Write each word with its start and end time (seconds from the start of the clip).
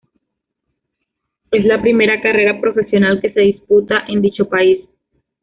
Es 1.51 1.63
la 1.63 1.79
primera 1.79 2.19
carrera 2.21 2.59
profesional 2.59 3.21
que 3.21 3.31
se 3.31 3.41
disputa 3.41 4.03
en 4.07 4.23
dicho 4.23 4.49
país. 4.49 4.79